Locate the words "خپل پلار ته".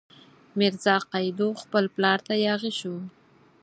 1.61-2.33